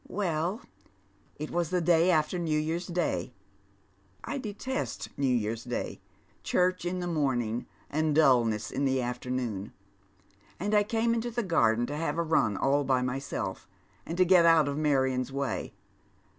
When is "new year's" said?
2.39-2.87, 5.15-5.63